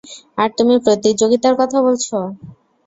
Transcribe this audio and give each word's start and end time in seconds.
আর 0.37 0.49
তুমি 0.57 0.75
প্রতিযোগিতার 0.85 1.55
কথা 1.57 1.77
বলছো! 1.81 2.17